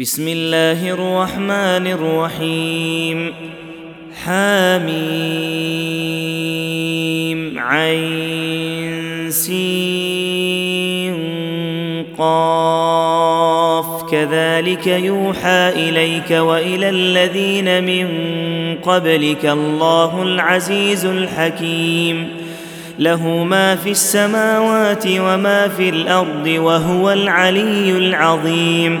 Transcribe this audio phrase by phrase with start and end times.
[0.00, 3.34] بسم الله الرحمن الرحيم
[4.24, 4.88] حميم
[7.58, 11.14] عين سين
[12.18, 18.08] قاف كذلك يوحى اليك والى الذين من
[18.82, 22.28] قبلك الله العزيز الحكيم
[22.98, 29.00] له ما في السماوات وما في الأرض وهو العلي العظيم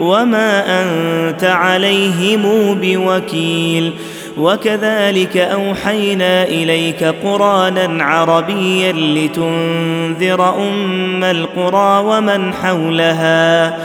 [0.00, 3.92] وما انت عليهم بوكيل
[4.38, 13.78] وكذلك اوحينا اليك قرانا عربيا لتنذر ام القرى ومن حولها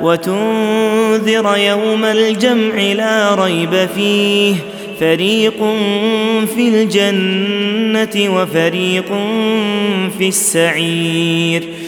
[0.00, 4.54] وتنذر يوم الجمع لا ريب فيه
[5.00, 5.64] فريق
[6.54, 9.08] في الجنه وفريق
[10.18, 11.87] في السعير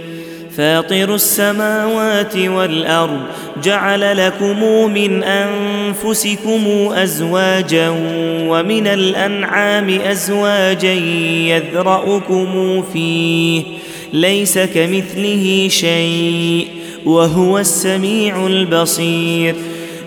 [0.57, 3.19] فاطر السماوات والأرض
[3.63, 6.63] جعل لكم من أنفسكم
[6.93, 7.89] أزواجا
[8.47, 10.93] ومن الأنعام أزواجا
[11.47, 13.63] يذرأكم فيه
[14.13, 16.67] ليس كمثله شيء
[17.05, 19.55] وهو السميع البصير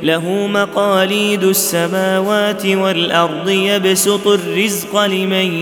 [0.02, 5.52] له مقاليد السماوات والأرض يبسط الرزق لمن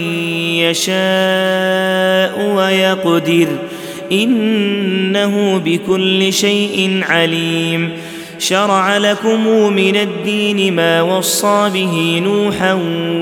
[0.58, 3.48] يشاء ويقدر
[4.12, 7.90] إنه بكل شيء عليم.
[8.38, 12.72] شرع لكم من الدين ما وصى به نوحا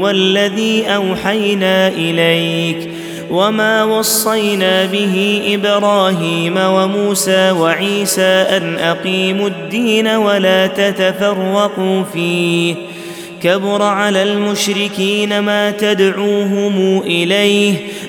[0.00, 2.91] والذي أوحينا إليك.
[3.31, 12.75] وما وصينا به إبراهيم وموسى وعيسى أن أقيموا الدين ولا تتفرقوا فيه.
[13.43, 17.75] كبر على المشركين ما تدعوهم إليه.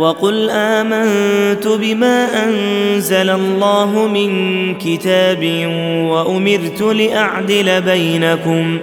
[0.00, 4.30] وقل آمنت بما أنزل الله من
[4.74, 5.66] كتاب
[6.10, 8.78] وأمرت لأعدل بينكم.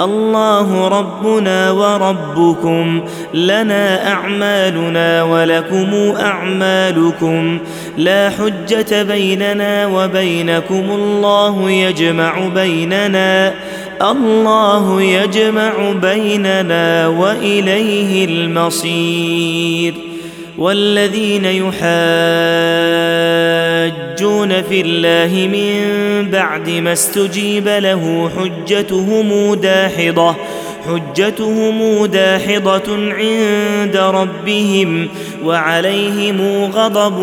[0.00, 3.02] الله ربنا وربكم.
[3.34, 7.58] لنا أعمالنا ولكم أعمالكم.
[7.98, 10.84] لا حجة بيننا وبينكم.
[10.90, 13.54] الله يجمع بيننا.
[14.02, 15.72] الله يجمع
[16.02, 20.11] بيننا وإليه المصير.
[20.62, 21.82] والذين يحاجون
[24.62, 30.36] في الله من بعد ما استجيب له حجتهم داحضة.
[30.86, 35.08] حجتهم داحضة عند ربهم
[35.44, 37.18] وعليهم غضب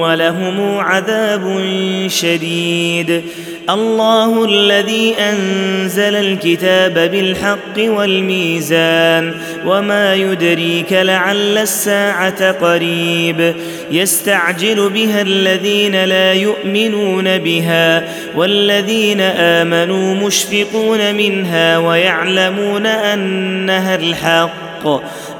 [0.00, 1.68] ولهم عذاب
[2.08, 3.22] شديد.
[3.70, 9.34] الله الذي أنزل الكتاب بالحق والميزان
[9.66, 13.54] وما يدريك لعل الساعة قريب.
[13.90, 24.86] يستعجل بها الذين لا يؤمنون بها والذين آمنوا مشفقون منها ويعلمون أنها الحق.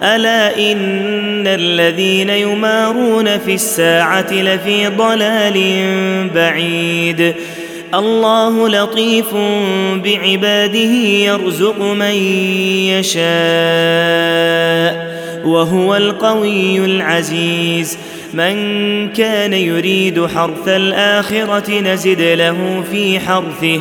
[0.02, 5.58] ألا إن الذين يمارون في الساعة لفي ضلال
[6.34, 7.34] بعيد.
[7.94, 9.34] الله لطيف
[10.04, 10.92] بعباده
[11.24, 12.14] يرزق من
[12.90, 13.24] يشاء
[15.44, 17.98] وهو القوي العزيز.
[18.34, 18.54] من
[19.12, 23.80] كان يريد حرث الآخرة نزد له في حرثه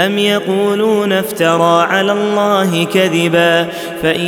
[0.00, 3.68] أم يقولون افترى على الله كذبا
[4.02, 4.26] فإن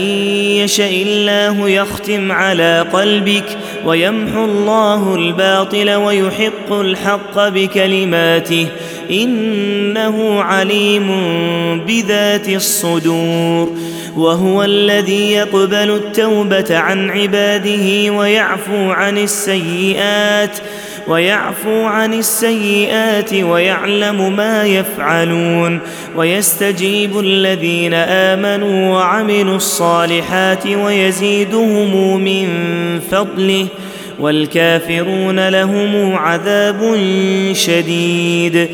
[0.63, 8.67] يشاء الله يختم على قلبك ويمحو الله الباطل ويحق الحق بكلماته
[9.11, 11.09] إنه عليم
[11.87, 13.73] بذات الصدور
[14.17, 20.59] وهو الذي يقبل التوبة عن عباده ويعفو عن السيئات
[21.11, 25.79] ويعفو عن السيئات ويعلم ما يفعلون
[26.17, 32.49] ويستجيب الذين آمنوا وعملوا الصالحات ويزيدهم من
[33.11, 33.67] فضله
[34.21, 36.99] والكافرون لهم عذاب
[37.53, 38.69] شديد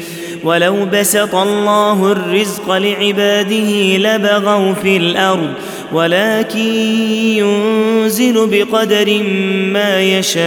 [0.44, 5.52] ولو بسط الله الرزق لعباده لبغوا في الأرض
[5.92, 6.74] ولكن
[7.38, 9.22] ينزل بقدر
[9.72, 10.46] ما يشاء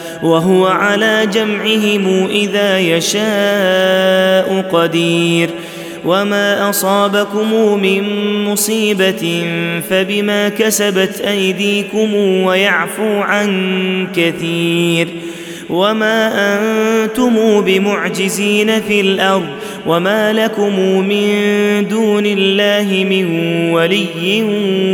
[0.23, 5.49] وهو على جمعهم إذا يشاء قدير.
[6.05, 8.03] وما أصابكم من
[8.45, 9.45] مصيبة
[9.89, 15.07] فبما كسبت أيديكم ويعفو عن كثير.
[15.69, 19.47] وما أنتم بمعجزين في الأرض
[19.87, 21.27] وما لكم من
[21.87, 23.25] دون الله من
[23.71, 24.43] ولي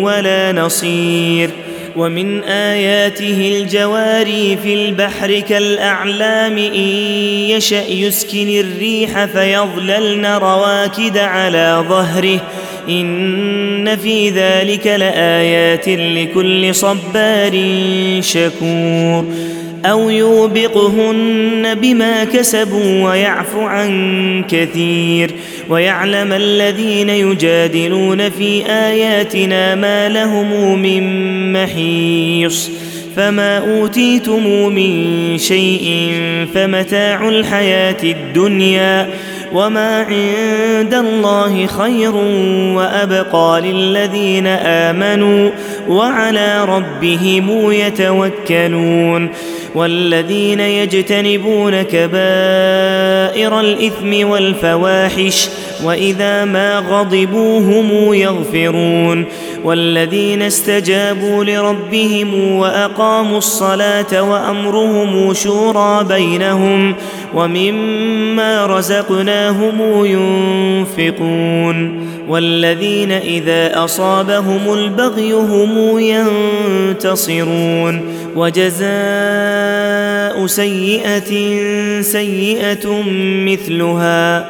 [0.01, 1.49] ولا نصير.
[1.97, 6.89] ومن آياته الجواري في البحر كالأعلام إن
[7.49, 12.39] يشأ يسكن الريح فيظللن رواكد على ظهره.
[12.89, 17.61] إن في ذلك لآيات لكل صبار
[18.21, 19.25] شكور.
[19.91, 25.31] أو يوبقهن بما كسبوا ويعفو عن كثير
[25.69, 31.03] ويعلم الذين يجادلون في آياتنا ما لهم من
[31.53, 32.71] محيص
[33.15, 36.11] فما أوتيتم من شيء
[36.53, 39.09] فمتاع الحياة الدنيا
[39.53, 42.15] وما عند الله خير
[42.75, 45.49] وابقى للذين امنوا
[45.89, 49.29] وعلى ربهم يتوكلون
[49.75, 55.49] والذين يجتنبون كبائر الاثم والفواحش
[55.83, 59.25] واذا ما غضبوا هم يغفرون
[59.63, 66.95] والذين استجابوا لربهم واقاموا الصلاه وامرهم شورى بينهم
[67.33, 78.01] ومما رزقناهم ينفقون والذين إذا أصابهم البغي هم ينتصرون
[78.35, 78.87] وجزاء
[80.47, 81.31] سيئة
[82.01, 83.01] سيئة
[83.45, 84.49] مثلها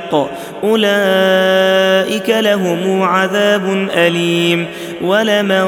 [0.63, 4.67] أولئك لهم عذاب أليم.
[5.01, 5.65] ولمن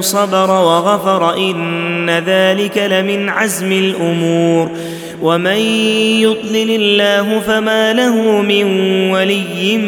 [0.00, 4.70] صبر وغفر إن ذلك لمن عزم الأمور.
[5.22, 5.58] ومن
[6.20, 8.64] يضلل الله فما له من
[9.10, 9.78] ولي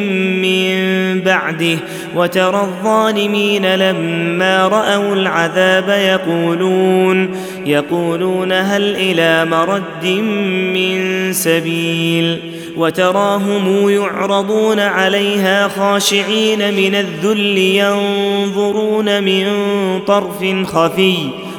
[0.42, 1.78] من بعده
[2.16, 7.36] وترى الظالمين لما رأوا العذاب يقولون
[7.66, 10.06] يقولون هل إلى مرد
[10.74, 12.38] من سبيل
[12.76, 19.46] وتراهم يعرضون عليها خاشعين من الذل ينظرون من
[20.06, 21.16] طرف خفي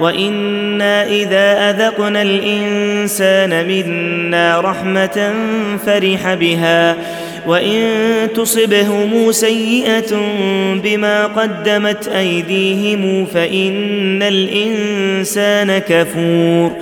[0.00, 5.34] وأنا اذا اذقنا الانسان منا رحمه
[5.86, 6.96] فرح بها
[7.46, 10.16] وان تصبهم سيئه
[10.82, 16.72] بما قدمت ايديهم فان الانسان كفور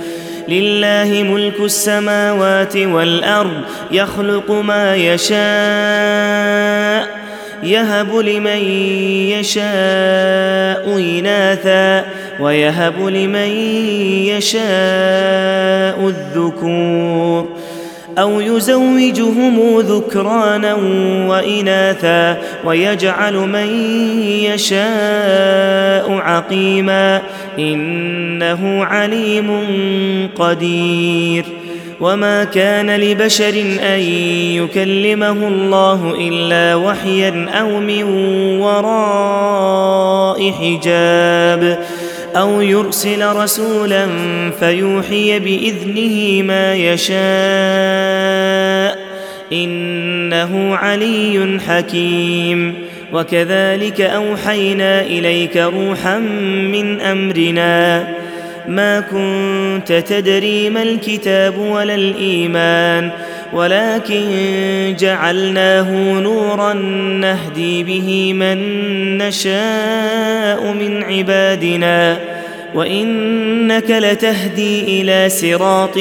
[0.47, 6.43] لله ملك السماوات والارض يخلق ما يشاء
[7.63, 8.61] يهب لمن
[9.29, 12.05] يشاء اناثا
[12.39, 13.49] ويهب لمن
[14.27, 17.47] يشاء الذكور
[18.17, 20.73] أو يزوجهم ذكرانا
[21.27, 23.67] وإناثا ويجعل من
[24.43, 27.21] يشاء عقيما
[27.59, 29.67] إنه عليم
[30.35, 31.45] قدير
[31.99, 33.99] وما كان لبشر أن
[34.59, 38.03] يكلمه الله إلا وحيا أو من
[38.59, 41.79] وراء حجاب
[42.35, 44.07] أو يرسل رسولا
[44.59, 47.13] فيوحي بإذنه ما يشاء
[49.53, 52.75] إنه علي حكيم.
[53.13, 56.19] وكذلك أوحينا إليك روحا
[56.71, 58.07] من أمرنا.
[58.67, 63.11] ما كنت تدري ما الكتاب ولا الإيمان.
[63.53, 64.25] ولكن
[64.99, 68.57] جعلناه نورا نهدي به من
[69.17, 72.19] نشاء من عبادنا
[72.75, 75.97] وإنك لتهدي إلى صراط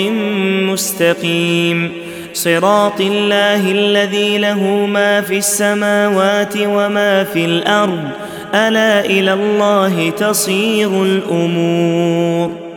[0.73, 1.93] مستقيم.
[2.35, 8.09] صراط الله الذي له ما في السماوات وما في الأرض.
[8.55, 12.72] ألا إلى الله تصير الأمور.